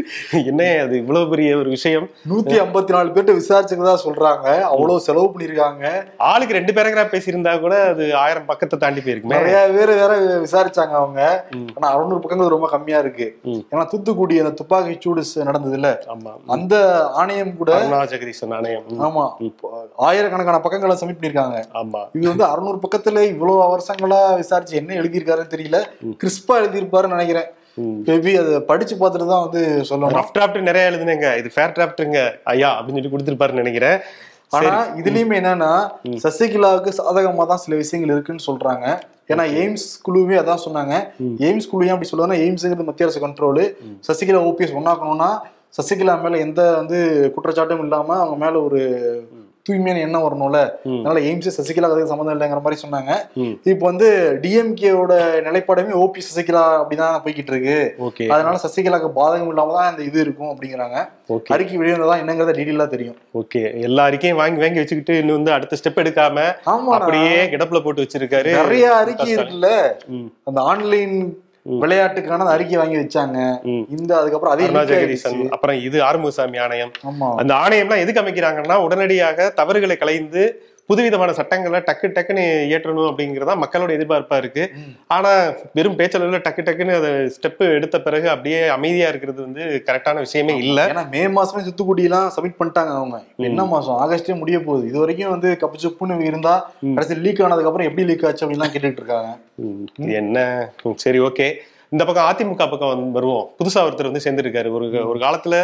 [0.50, 2.06] என்ன அது இவ்வளவு பெரிய ஒரு விஷயம்?
[2.30, 4.48] நூத்தி ஐம்பத்தி நாலு பேர்ட்ட விசாரிச்சுக்கிறதா சொல்றாங்க.
[4.72, 5.84] அவ்வளவு செலவு பண்ணிருக்காங்க
[6.30, 9.34] ஆளுக்கு ரெண்டு பேராகிராஃப் பேசியிருந்தா கூட அது ஆயிரம் பக்கத்தை தாண்டி போயிருக்குமே.
[9.38, 11.22] நிறைய பேர் வேற விசாரிச்சாங்க அவங்க.
[11.76, 13.28] ஆனா அறுநூறு பக்கங்கள் ரொம்ப கம்மியா இருக்கு.
[13.72, 16.34] ஏன்னா தூத்துக்குடி அந்த துப்பாக்கி சூடு நடந்ததுல ஆமா.
[16.58, 16.76] அந்த
[17.22, 17.80] ஆணையம் கூட
[18.14, 18.86] ஜெகதீசன் ஆணையம்.
[19.08, 19.26] ஆமா.
[20.10, 22.04] ஆயிரக்கணக்கான பக்கங்களை சப்மிட் பண்ணிருக்காங்க ஆமா.
[22.20, 25.80] இது வந்து அறுநூறு பக்கத்துல இவ்வளவு வருஷங்களா விசாரிச்சு என்ன எழுதியிருக்காருன்னு தெரியல.
[26.22, 27.50] கிறிஸ்பா எழுதியிருப்பாருன்னு நினைக்கிறேன்.
[28.08, 30.18] மேபி அதை படிச்சு பார்த்துட்டு தான் வந்து சொல்லணும்.
[30.18, 31.30] ரஃப் டிராஃப்ட் நிறைய எழுதுனேங்க.
[31.40, 32.20] இது ஃபேர் டிராஃப்ட்டுங்க
[32.52, 33.98] ஐயா அப்படின்னு சொல்லி கொடுத்துருப்பாருன்னு நினைக்கிறேன்.
[34.58, 35.72] ஆனா இதுலயுமே என்னன்னா
[36.24, 38.86] சசிகலாவுக்கு சாதகமா தான் சில விஷயங்கள் இருக்குன்னு சொல்றாங்க.
[39.32, 40.94] ஏன்னா எய்ம்ஸ் குழுவே அதான் சொன்னாங்க.
[41.48, 43.64] எய்ம்ஸ் குழு அப்படி சொல்லுவாங்கன்னா எய்ம்ஸ்ங்கிறது மத்திய அரசு கண்ட்ரோலு
[44.10, 45.32] சசிகலா ஓபிஎஸ் ஒன்னாக்கணும்னா
[45.78, 47.00] சசிகலா மேல எந்த வந்து
[47.36, 48.82] குற்றச்சாட்டும் இல்லாம அவங்க மேல ஒரு
[49.68, 50.60] தூய்மையான எண்ணம் வரணும்ல.
[50.94, 53.12] அதனால எய்ம்ஸ் சசிகலா அதுக்கு சம்மந்தம் இல்லைங்கிற மாதிரி சொன்னாங்க.
[53.74, 54.08] இப்போ வந்து
[54.44, 55.14] டிஎம்கேவோட
[55.46, 57.78] நிலைப்பாடுமே ஓபி சசிகலா அப்படிதான் போய்கிட்டு இருக்கு
[58.36, 60.98] அதனால சசிகலாக்கு பாதகம் இல்லாம தான் இந்த இது இருக்கும் அப்படிங்கிறாங்க.
[61.56, 63.18] அறிக்கை வெளிவந்ததா என்னங்கிறத டீடெயிலா தெரியும்.
[63.42, 63.62] ஓகே.
[63.90, 68.52] எல்லா அறிக்கையும் வாங்கி வாங்கி வச்சுக்கிட்டு இன்னும் வந்து அடுத்த ஸ்டெப் எடுக்காம ஆமா அப்படியே கிடப்புல போட்டு வச்சிருக்காரு.
[68.62, 69.70] நிறைய அறிக்கை இருக்குல்ல.
[70.50, 71.16] அந்த ஆன்லைன்
[71.66, 73.38] விளையாட்டுக்கான அறிக்கை வாங்கி வச்சாங்க.
[73.98, 75.40] இந்த அதுக்கப்புறம் அதே ஜெகதீசன்.
[75.56, 76.92] அப்புறம் இது ஆறுமுகசாமி ஆணையம்
[77.42, 80.44] அந்த ஆணையம்லாம் எதுக்கு அமைக்கிறாங்கன்னா உடனடியாக தவறுகளை களைந்து
[80.90, 84.64] புதுவிதமான சட்டங்களை டக்கு டக்குன்னு இயற்றணும் அப்படிங்கிறதா மக்களோட எதிர்பார்ப்பா இருக்கு.
[85.08, 85.30] ஆனா
[85.78, 90.80] வெறும் பேச்சளவுல டக்கு டக்குன்னு அதை ஸ்டெப் எடுத்த பிறகு அப்படியே அமைதியா இருக்கிறது வந்து கரெக்டான விஷயமே இல்ல.
[90.94, 93.20] ஏன்னா மே மாசமே தூத்துக்குடி எல்லாம் சப்மிட் பண்ணிட்டாங்க அவங்க.
[93.50, 94.00] என்ன மாசம்?
[94.06, 94.88] ஆகஸ்டே முடிய போகுது.
[94.88, 99.02] இது வரைக்கும் வந்து கப்பு சுப்புன்னு இருந்தா கடைசி லீக் ஆனதுக்கு அப்புறம் எப்படி லீக் ஆச்சு அப்படின்னு கேட்டுட்டு
[99.04, 99.32] இருக்காங்க.
[100.22, 100.38] என்ன?
[101.06, 101.48] சரி ஓகே
[101.94, 103.48] இந்த பக்கம் அதிமுக பக்கம் வந்து வருவோம்.
[103.60, 104.70] புதுசா ஒருத்தர் வந்து சேர்ந்திருக்காரு.
[104.78, 105.56] ஒரு ஒரு காலத்துல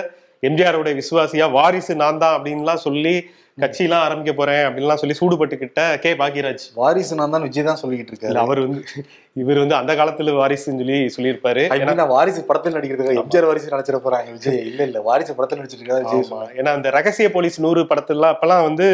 [0.47, 3.13] எம்ஜிஆரோட விசுவாசியா வாரிசு நான் தான் அப்படின்லாம் சொல்லி
[3.61, 6.65] கட்சியெல்லாம் ஆரம்பிக்க போறேன் அப்படின்லாம் சொல்லி சூடுபட்டுக்கிட்ட கே பாக்யராஜ்.
[6.81, 8.81] வாரிசு நான் தான் விஜய் தான் சொல்லிக்கிட்டு இல்ல, இருக்காரு அவர் வந்து
[9.35, 11.63] இவர் வந்து அந்த காலத்துல வாரிசுன்னு சொல்லி சொல்லியிருப்பாரு.
[11.93, 14.61] நான் வாரிசு படத்தில் நடிக்கிறதுக்கு எம்ஜிஆர் வாரிசு நடிச்சிட போறாங்க விஜய்.
[14.71, 16.55] இல்ல இல்ல வாரிசு படத்தில் நடிச்சிட்டு இருக்காரு விஜய்.
[16.59, 18.87] ஏன்னா அந்த ரகசிய போலீஸ் நூறு படத்துல அப்பெல்லாம் வந்து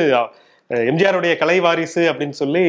[0.69, 2.63] எம்ஜிஆருடைய கலை வாரிசு அப்படின்னு சொல்லி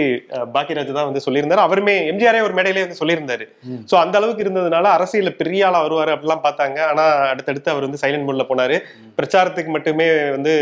[0.55, 1.63] பாக்கியராஜ் தான் வந்து சொல்லியிருந்தாரு.
[1.67, 3.45] அவருமே எம்ஜிஆரே ஒரு மேடையிலே வந்து சொல்லியிருந்தாரு.
[3.91, 6.79] சோ அந்த அளவுக்கு இருந்ததுனால அரசியல்ல பெரிய ஆளா வருவாரு அப்படிலாம் பார்த்தாங்க.
[6.91, 8.79] ஆனா அடுத்தடுத்து அவர் வந்து சைலண்ட் மோட்ல போனாரு.
[9.19, 10.55] பிரச்சாரத்துக்கு மட்டுமே வந்து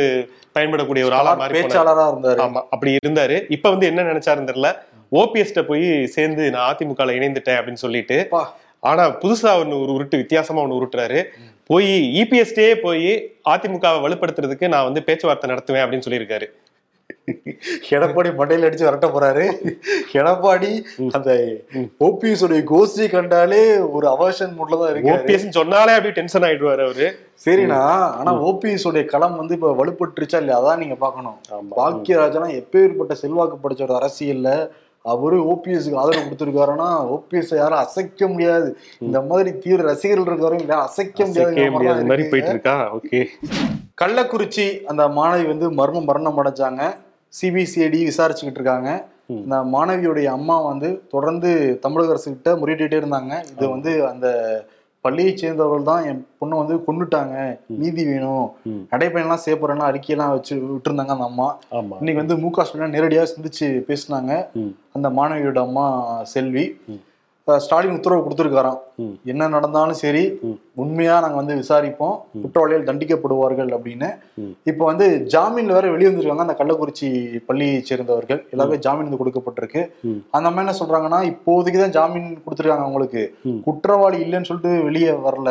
[0.56, 1.68] பயன்படக்கூடிய ஒரு ஆளா மாறி போனாரு.
[1.68, 2.40] பேச்சாளரா இருந்தாரு.
[2.46, 3.38] ஆமா அப்படி இருந்தாரு.
[3.56, 4.70] இப்ப வந்து என்ன நினைச்சாருன்னு தெரியல.
[5.22, 8.18] ஓபிஎஸ்ட போய் சேர்ந்து நான் அதிமுகல இணைந்துட்டேன் அப்படின்னு சொல்லிட்டு.
[8.90, 11.20] ஆனா புதுசா ஒண்ணு ஒரு உருட்டு வித்தியாசமா ஒண்ணு உருட்டுறாரு.
[11.70, 13.10] போய் இபிஎஸ்டே போய்
[13.52, 16.46] அதிமுகவை வலுப்படுத்துறதுக்கு நான் வந்து பேச்சுவார்த்தை நடத்துவேன் அப்படின்னு சொல்லியிருக்காரு.
[17.96, 19.44] எடப்பாடி மண்டையில அடிச்சு விரட்ட போறாரு.
[20.18, 20.70] எடப்பாடி
[21.16, 21.30] அந்த
[22.06, 23.62] ஓபிஎஸ் உடைய கோஷ்டி கண்டாலே
[23.96, 27.08] ஒரு அவர்ஷன் மூட்ல தான் இருக்கு ஓபிஎஸ் சொன்னாலே அப்படியே டென்ஷன் ஆயிடுவாரு அவரு.
[27.44, 27.82] சரிண்ணா.
[28.20, 30.58] ஆனா ஓபிஎஸ் உடைய களம் வந்து இப்ப வலுப்பட்டுருச்சா இல்லையா?
[30.60, 31.38] அதான் நீங்க பாக்கணும்.
[31.78, 34.50] பாக்கியராஜனா எப்பேற்பட்ட செல்வாக்கு படிச்ச ஒரு அரசியல்ல
[35.12, 38.68] அவரு ஓபிஎஸ்க்கு ஆதரவு கொடுத்திருக்காருன்னா ஓபிஎஸ் யாரும் அசைக்க முடியாது.
[39.06, 41.26] இந்த மாதிரி தீவிர ரசிகர்கள் இருக்காரும் யாரும் அசைக்க
[41.74, 42.76] முடியாத போயிட்டு இருக்கா?
[42.98, 43.20] ஓகே.
[44.02, 46.82] கள்ளக்குறிச்சி அந்த மாணவி வந்து மர்ம மரணம் அடைஞ்சாங்க.
[47.40, 48.90] சிபிசிஐடி விசாரிச்சுக்கிட்டு இருக்காங்க.
[49.42, 51.50] இந்த மாணவியுடைய அம்மா வந்து தொடர்ந்து
[51.84, 53.34] தமிழக அரசு கிட்ட முறையிட்டே இருந்தாங்க.
[53.52, 54.26] இது வந்து அந்த
[55.04, 57.34] பள்ளியை சேர்ந்தவர்கள் தான் என் பொண்ணை வந்து கொண்டுட்டாங்க
[57.80, 58.46] நீதி வேணும்.
[58.92, 61.48] நடைப்பயணம்லாம் செய்ய போறேன்னா அறிக்கையெல்லாம் வச்சு விட்டுருந்தாங்க அந்த அம்மா.
[62.00, 64.32] இன்னைக்கு வந்து மு க ஸ்டாலின் நேரடியாக சந்திச்சு பேசினாங்க.
[64.96, 65.86] அந்த மாணவியோட அம்மா
[66.34, 66.64] செல்வி.
[67.64, 68.78] ஸ்டாலின் உத்தரவு கொடுத்துருக்காராம்.
[69.30, 70.22] என்ன நடந்தாலும் சரி
[70.82, 72.14] உண்மையா நாங்க வந்து விசாரிப்போம்.
[72.42, 74.08] குற்றவாளிகள் தண்டிக்கப்படுவார்கள் அப்படின்னு.
[74.70, 77.08] இப்போ வந்து ஜாமீன்ல வேற வெளியே வந்திருக்காங்க அந்த கள்ளக்குறிச்சி
[77.48, 78.40] பள்ளியை சேர்ந்தவர்கள்.
[78.52, 79.82] எல்லாருமே ஜாமீன் வந்து கொடுக்கப்பட்டிருக்கு.
[80.36, 83.22] அந்த அம்மா என்ன சொல்றாங்கன்னா இப்போதைக்கு தான் ஜாமீன் கொடுத்துருக்காங்க அவங்களுக்கு.
[83.66, 85.50] குற்றவாளி இல்லைன்னு சொல்லிட்டு வெளியே வரல.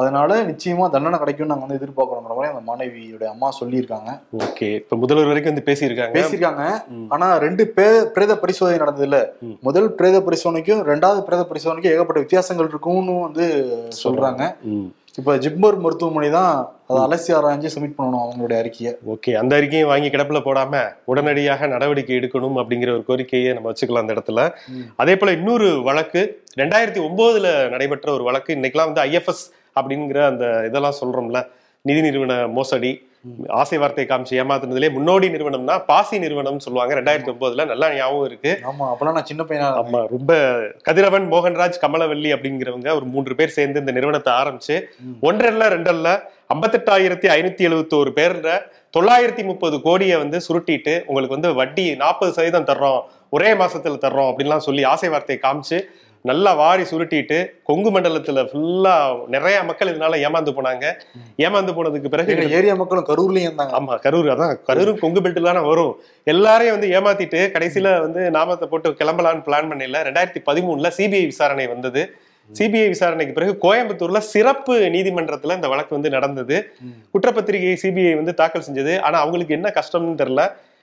[0.00, 4.10] அதனால நிச்சயமா தண்டனை கிடைக்கும் நாங்க வந்து எதிர்பார்க்கறோங்கிற மாதிரி அந்த மாணவியோட அம்மா சொல்லியிருக்காங்க.
[4.48, 4.70] ஓகே.
[4.82, 6.16] இப்ப முதல்வர் வரைக்கும் வந்து பேசியிருக்காங்க.
[6.20, 6.64] பேசியிருக்காங்க.
[7.16, 9.20] ஆனா ரெண்டு பே பிரேத பரிசோதனை நடந்தது இல்ல.
[9.68, 13.46] முதல் பிரேத பரிசோதனைக்கும் ரெண்டாவது பிரேத பரிசோதனைக்கும் ஏகப்பட்ட வித்தியாசங்கள் இருக்கும்னு வந்து
[14.04, 14.42] சொல்றாங்க.
[15.20, 16.52] இப்ப ஜிப்மர் மருத்துவமனை தான்
[16.90, 18.92] அதை அலசி ஆராய்ஞ்சு சப்மிட் பண்ணணும் அவங்களுடைய அறிக்கையை.
[19.12, 24.16] ஓகே அந்த அறிக்கையும் வாங்கி கிடப்புல போடாம உடனடியாக நடவடிக்கை எடுக்கணும் அப்படிங்கிற ஒரு கோரிக்கையை நம்ம வச்சுக்கலாம் அந்த
[24.16, 24.48] இடத்துல.
[25.02, 26.22] அதே போல இன்னொரு வழக்கு
[26.62, 29.44] ரெண்டாயிரத்தி ஒன்பதுல நடைபெற்ற ஒரு வழக்கு இன்னைக்கெல்லாம் வந்து ஐஎஃப்எஸ்
[29.78, 31.40] அப்படிங்கிற அந்த இதெல்லாம் சொல்றோம்ல
[31.88, 32.92] நிதி நிறுவன மோசடி.
[33.60, 36.92] ஆசை வார்த்தை காமிச்சு ஏமாத்துனதுலே முன்னோடி நிறுவனம்னா பாசி நிறுவனம் சொல்லுவாங்க.
[36.98, 38.52] ரெண்டாயிரத்தி ஒன்பதுல நல்லா ஞாபகம் இருக்கு.
[38.70, 39.68] ஆமா அப்பெல்லாம் நான் சின்ன பையனா.
[39.82, 40.32] ஆமா ரொம்ப
[40.88, 44.76] கதிரவன் மோகன்ராஜ் கமலவல்லி அப்படிங்கிறவங்க ஒரு மூன்று பேர் சேர்ந்து இந்த நிறுவனத்தை ஆரம்பிச்சு
[45.30, 46.08] ஒன்றல்ல ரெண்டல்ல
[46.54, 48.48] ஐம்பத்தெட்டாயிரத்தி ஐநூத்தி எழுபத்தோரு பேர்ல
[48.96, 53.00] தொள்ளாயிரத்தி முப்பது கோடியை வந்து சுருட்டிட்டு உங்களுக்கு வந்து வட்டி நாற்பது சதவீதம் தர்றோம்
[53.36, 55.78] ஒரே மாசத்துல தர்றோம் அப்படின்லாம் சொல்லி ஆசை வார்த்தையை காமிச்சு
[56.28, 58.92] நல்லா வாரி சுருட்டிட்டு கொங்கு மண்டலத்துல ஃபுல்லா
[59.34, 60.84] நிறைய மக்கள் இதனால ஏமாந்து போனாங்க.
[61.44, 63.74] ஏமாந்து போனதுக்கு பிறகு ஏரியா மக்களும் கரூர்லயும் இருந்தாங்க.
[63.78, 64.54] ஆமா கரூர் அதான்.
[64.68, 65.92] கரூரும் கொங்கு பெல்ட்ல தானே வரும்.
[66.24, 70.00] எல்லாரையும் வந்து ஏமாத்திட்டு கடைசியில வந்து நாமத்தை போட்டு கிளம்பலான்னு பிளான் பண்ணல.
[70.08, 72.04] ரெண்டாயிரத்தி பதிமூணுல சிபிஐ விசாரணை வந்தது.
[72.58, 76.56] சிபிஐ விசாரணைக்கு பிறகு கோயம்புத்தூர்ல சிறப்பு நீதிமன்றத்துல இந்த வழக்கு வந்து நடந்தது.
[77.12, 79.00] குற்றப்பத்திரிகை சிபிஐ வந்து தாக்கல் செஞ்சது.
[79.00, 80.42] ஆனா அவங்களுக்கு என்ன கஷ்டம்னு தெரியல.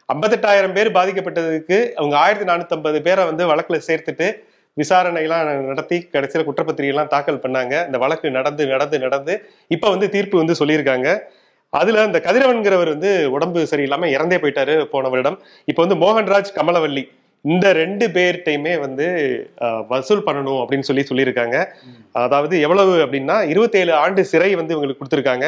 [0.09, 4.29] ஐம்பத்தெட்டாயிரம் பேர் பாதிக்கப்பட்டதுக்கு அவங்க ஆயிரத்தி நானூத்தி ஐம்பது பேரை வந்து வழக்குல சேர்த்துட்டு
[4.79, 7.73] விசாரணை எல்லாம் நடத்தி கடைசியில குற்றப்பத்திரிகை எல்லாம் தாக்கல் பண்ணாங்க.
[7.87, 9.33] இந்த வழக்கு நடந்து நடந்து நடந்து
[9.75, 11.07] இப்ப வந்து தீர்ப்பு வந்து சொல்லியிருக்காங்க.
[11.79, 15.37] அதுல இந்த கதிரவன்கிறவர் வந்து உடம்பு சரியில்லாம இறந்தே போயிட்டாரு போன வருடம்.
[15.71, 17.03] இப்ப வந்து மோகன்ராஜ் கமலவல்லி
[17.45, 19.05] இந்த ரெண்டு பேர்கிட்டையுமே வந்து
[19.91, 21.57] வசூல் பண்ணணும் அப்படின்னு சொல்லி சொல்லியிருக்காங்க.
[22.25, 25.47] அதாவது எவ்வளவு அப்படின்னா இருபத்தேழு ஆண்டு சிறை வந்து இவங்களுக்கு கொடுத்துருக்காங்க.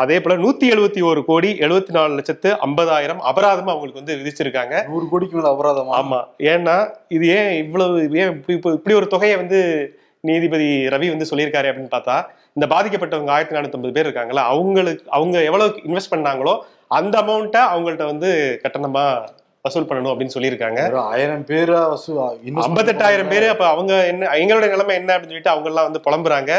[0.00, 4.88] அதே போல நூத்தி எழுபத்தி ஒரு கோடி எழுபத்தி நாலு லட்சத்து ஐம்பதாயிரம் அபராதமா அவங்களுக்கு வந்து விதிச்சிருக்காங்க.
[4.88, 5.94] நூறு கோடிக்கு மேல அபராதமா?
[6.00, 6.18] ஆமா.
[6.44, 6.76] ஏன்னா
[7.08, 9.60] இது ஏன் இவ்வளவு ஏன் இப்ப- இப்ப இப்படி ஒரு தொகையை வந்து
[10.20, 12.16] நீதிபதி ரவி வந்து சொல்லியிருக்காரு அப்படின்னு பார்த்தா
[12.52, 16.54] இந்த பாதிக்கப்பட்டவங்க ஆயிரத்தி நானூத்தி பேர் இருக்காங்களா அவங்களுக்கு அவங்க எவ்வளவு இன்வெஸ்ட் பண்ணாங்களோ
[16.88, 18.30] அந்த அமௌண்ட்டை அவங்கள்ட்ட வந்து
[18.62, 19.04] கட்டணமா
[19.62, 20.80] வசூல் பண்ணணும் அப்படின்னு சொல்லியிருக்காங்க.
[21.08, 21.80] ஆயிரம் பேரா
[22.66, 26.52] ஐம்பத்தெட்டாயிரம் பேர் அப்ப அவங்க என்ன எங்களோட நிலைமை என்ன அப்படின்னு சொல்லிட்டு அவங்க எல்லாம் வந்து புலம்புறாங்க.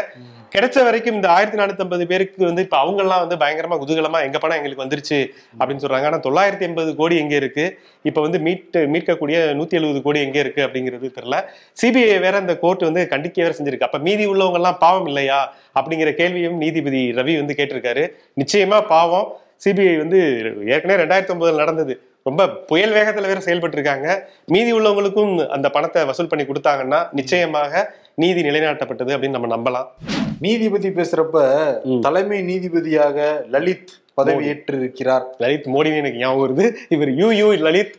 [0.55, 4.37] கிடைச்ச வரைக்கும் இந்த ஆயிரத்தி நானூத்தி ஐம்பது பேருக்கு வந்து இப்ப அவங்க எல்லாம் வந்து பயங்கரமா குதூகலமா எங்க
[4.37, 5.19] பணம் எங்களுக்கு வந்துருச்சு
[5.59, 6.07] அப்படின்னு சொல்றாங்க.
[6.09, 7.79] ஆனா தொள்ளாயிரத்தி எண்பது கோடி எங்க இருக்கு?
[8.03, 11.39] இப்ப வந்து மீட்டு மீட்கக்கூடிய நூத்தி எழுபது கோடி எங்க இருக்கு அப்படிங்கிறது தெரியல.
[11.81, 13.87] சிபிஐ வேற இந்த கோர்ட் வந்து கண்டிக்க வேற செஞ்சிருக்கு.
[13.89, 15.53] அப்ப மீதி உள்ளவங்க எல்லாம் பாவம் இல்லையா?
[15.79, 18.11] அப்படிங்கிற கேள்வியும் நீதிபதி ரவி வந்து கேட்டிருக்காரு.
[18.43, 19.27] நிச்சயமா பாவம்.
[19.65, 20.19] சிபிஐ வந்து
[20.67, 22.01] ஏற்கனவே ரெண்டாயிரத்தி ஒன்பதுல நடந்தது.
[22.23, 28.41] ரொம்ப புயல் வேகத்துல வேற செயல்பட்டு இருக்காங்க மீதி உள்ளவங்களுக்கும் அந்த பணத்தை வசூல் பண்ணி கொடுத்தாங்கன்னா நிச்சயமாக நீதி
[28.41, 29.87] நிலைநாட்டப்பட்டது அப்படின்னு நம்ம நம்பலாம்.
[30.39, 31.99] நீதிபதி பேசுறப்ப.
[31.99, 35.25] தலைமை நீதிபதியாக லலித் பதவி ஏற்றிருக்கிறார்.
[35.37, 36.71] லலித் மோடின்னு எனக்கு ஞாபகம் வருது.
[36.89, 37.95] இவர் யூ யூ லலித்.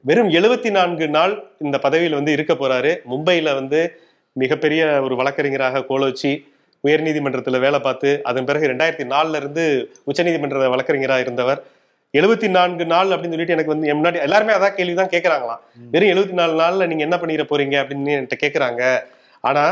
[0.00, 2.96] வெறும் எழுபத்தி நான்கு நாள் இந்த பதவியில் வந்து இருக்க போறாரு.
[3.10, 4.00] மும்பையில வந்து
[4.32, 6.44] மிகப்பெரிய ஒரு வழக்கறிஞராக கோலோச்சி
[6.84, 11.62] உயர்நீதிமன்றத்துல வேலை பார்த்து அதன் பிறகு ரெண்டாயிரத்தி நாலுல இருந்து உச்சநீதிமன்ற வழக்கறிஞராக இருந்தவர்.
[12.18, 16.32] எழுபத்தி நான்கு நாள் அப்படின்னு சொல்லிட்டு எனக்கு வந்து முன்னாடி எல்லாருமே அதான் கேள்வி தான் கேட்கறாங்களாம் வெறும் எழுபத்தி
[16.32, 19.06] நாலு நாள்ல நீங்க என்ன பண்ணிட போறீங்க அப்படின்னு என்கிட்ட கேட்கறாங்க
[19.40, 19.64] ஆனா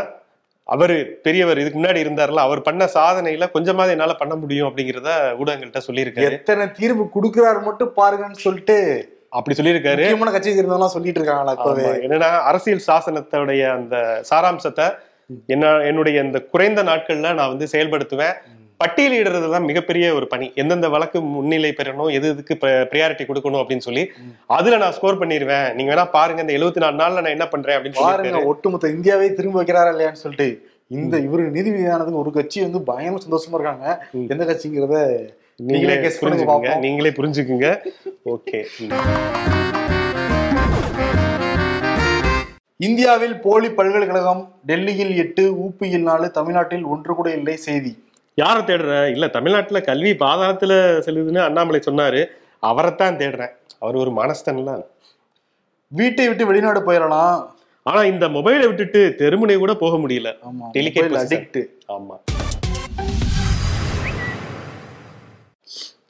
[0.65, 6.33] அவரு பெரியவர் இதுக்கு முன்னாடி இருந்தார்ல அவர் பண்ண சாதனையில கொஞ்சமாவது என்னால பண்ண முடியும் அப்படிங்கிறத ஊடகங்கள்ட்ட சொல்லியிருக்காரு.
[6.39, 8.77] எத்தனை தீர்வு கொடுக்கிறாரு மட்டும் பாருங்கன்னு சொல்லிட்டு
[9.29, 10.03] அப்படி சொல்லியிருக்காரு.
[10.03, 11.87] முக்கியமான கட்சி இருந்தவங்க சொல்லிட்டு இருக்காங்களா இப்பவே.
[12.07, 13.97] என்னன்னா அரசியல் சாசனத்தோடைய அந்த
[14.31, 14.87] சாராம்சத்தை
[15.47, 18.37] என்ன என்னுடைய இந்த குறைந்த நாட்கள்ல நான் வந்து செயல்படுத்துவேன்.
[18.81, 20.47] பட்டியலிடுறது தான் மிகப்பெரிய ஒரு பணி.
[20.63, 22.55] எந்தெந்த வழக்கு முன்னிலை பெறணும் எது எதுக்கு
[22.93, 24.05] ப்ரியாரிட்டி கொடுக்கணும் அப்படின்னு சொல்லி
[24.57, 28.03] அதுல நான் ஸ்கோர் பண்ணிடுவேன் நீங்க வேணா பாருங்க இந்த எழுபத்தி நாலு நாள்ல நான் என்ன பண்றேன் அப்படின்னு
[28.05, 28.43] பாருங்க.
[28.53, 30.49] ஒட்டுமொத்த இந்தியாவே திரும்ப வைக்கிறாரா இல்லையான்னு சொல்லிட்டு
[30.99, 33.87] இந்த இவரு நீதிபதியானதுக்கு ஒரு கட்சி வந்து பயங்கர சந்தோஷமா இருக்காங்க.
[34.35, 34.97] எந்த கட்சிங்கிறத
[35.71, 36.73] நீங்களே பண்ணுங்க புரிஞ்சுக்குங்க.
[36.87, 37.69] நீங்களே புரிஞ்சுக்குங்க.
[38.35, 38.59] ஓகே
[42.87, 47.93] இந்தியாவில் போலி பல்கலைக்கழகம் டெல்லியில் எட்டு ஊப்பியில் நாலு தமிழ்நாட்டில் ஒன்று கூட இல்லை செய்தி.
[48.39, 49.11] யாரை தேடுற?
[49.11, 50.73] இல்ல தமிழ்நாட்டுல கல்வி பாதாளத்துல
[51.07, 52.21] செல்லுதுன்னு அண்ணாமலை சொன்னாரு.
[52.63, 53.55] அவரைத்தான் தேடுறேன்.
[53.79, 54.71] அவர் ஒரு மனஸ்தன்ல
[55.93, 57.37] வீட்டை விட்டு வெளிநாடு போயிடலாம்
[57.87, 60.29] ஆனா இந்த மொபைலை விட்டுட்டு தெருமுனை கூட போக முடியல.
[61.21, 62.17] அடிக்ட் ஆமா.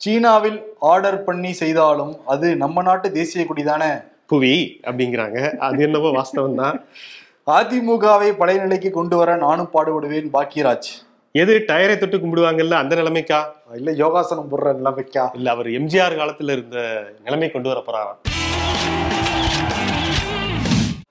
[0.00, 0.58] சீனாவில்
[0.90, 3.90] ஆர்டர் பண்ணி செய்தாலும் அது நம்ம நாட்டு தேசிய கொடி தானே?
[4.26, 5.38] புவி அப்படிங்கிறாங்க.
[5.58, 6.76] அது என்னவோ வாஸ்தவம் தான்
[7.58, 10.90] அதிமுகவை பழைய நிலைக்கு கொண்டு வர நானும் பாடுபடுவேன் பாக்கியராஜ்.
[11.38, 13.38] எது டயரை தொட்டு கும்பிடுவாங்கல்ல அந்த நிலைமைக்கா?
[13.74, 15.24] இல்ல யோகாசனம் போடுற நிலைமைக்கா?
[15.38, 16.78] இல்ல அவர் எம்ஜிஆர் காலத்துல இருந்த
[17.26, 18.20] நிலைமை கொண்டு வர போறாராம்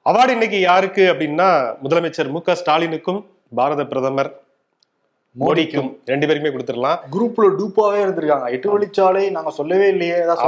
[0.06, 1.48] அவார்டு இன்னைக்கு யாருக்கு அப்படின்னா
[1.82, 3.22] முதலமைச்சர் மு க ஸ்டாலினுக்கும்
[3.56, 4.30] பாரத பிரதமர்
[5.42, 7.00] மோடிக்கும் ரெண்டு பேருக்குமே கொடுத்துடலாம்.
[7.14, 8.48] குரூப்ல டூப்பாவே இருந்திருக்காங்க.
[8.56, 10.16] எட்டு வழிச்சாலை நாங்க சொல்லவே இல்லையே.
[10.24, 10.44] ஏதாவது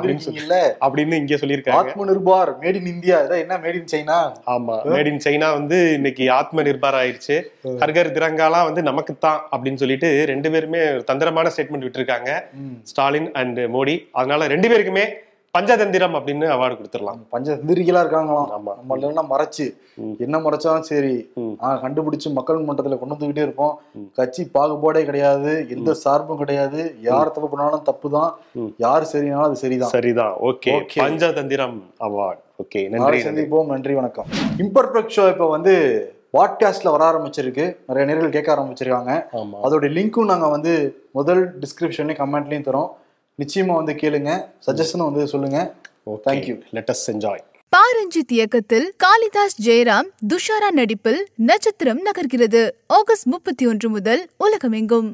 [0.85, 1.81] அப்படின்னு இங்க சொல்லியிருக்காங்க.
[1.81, 4.17] Aatma Nirbhar made in India என்ன மேட் இன் சைனா
[4.55, 4.77] ஆமா.
[4.95, 7.37] மேட் இன் சைனா வந்து இன்னைக்கு ஆத்ம நிர்பார் ஆயிருச்சு
[7.83, 12.29] ஹர்கர் திரங்காலாம் வந்து நமக்கு தான் அப்படின்னு சொல்லிட்டு ரெண்டு பேருமே ஒரு தந்திரமான ஸ்டேட்மெண்ட் விட்டுருக்காங்க.
[12.91, 13.97] ஸ்டாலின் அண்ட் மோடி.
[14.19, 15.07] அதனால ரெண்டு பேருக்குமே
[15.57, 17.17] பஞ்சதந்திரம் அப்படின்னு அவார்டு கொடுத்துடலாம்.
[17.29, 18.45] பஞ்ச திரிகளா இருக்காங்களாம்.
[18.45, 18.63] ஆமா.
[18.63, 19.77] நம்ம எல்லாம் மறைச்சு.
[20.17, 21.31] என்ன மறைச்சாலும் சரி.
[21.39, 23.79] ஆஹ் கண்டுபிடிச்சு மக்கள் மன்றத்துல கொண்டு வந்துகிட்டே இருப்போம்.
[24.13, 26.95] கட்சி பாகுபாடே கிடையாது எந்த சார்பும் கிடையாது.
[27.01, 28.37] யார் தப்பு பண்ணாலும் தப்பு தான்.
[28.77, 29.89] யார் சரினாலும் அது சரிதான்.
[29.89, 30.33] சரிதான்.
[30.43, 30.65] Okay.
[30.65, 30.89] Okay.
[30.95, 32.89] Panchatantram award okay.
[32.89, 33.23] நன்றி.
[33.23, 33.65] சந்திப்போம்.
[33.65, 34.25] நன்றி வணக்கம்.
[34.57, 37.75] இம்பர்ஃபெக்ட் ஷோ இப்போ வந்து பாட்காஸ்ட்ல வர ஆரம்பிச்சிருக்கு.
[37.87, 39.37] நிறைய நேர்கள் கேட்க ஆரம்பிச்சிருக்காங்க.
[39.63, 42.89] அதோட லிங்க்கும் நாங்க வந்து முதல் டிஸ்கிரிப்ஷன்லயும் கமெண்ட்லயும் தரோம்.
[43.39, 44.45] நிச்சயமா வந்து கேளுங்க.
[44.67, 45.73] சஜஷனும் வந்து சொல்லுங்க.
[46.25, 46.61] Thank you.
[46.71, 47.41] Let us enjoy
[47.77, 52.71] Pa Ranjith இயக்கத்தில் காளிதாஸ் ஜெயராம் துஷாரா நடிப்பில் நட்சத்திரம் நகர்கிறது.
[52.87, 55.09] ஆகஸ்ட் முப்பத்தி ஒன்று முதல் உலகமெங்கும்.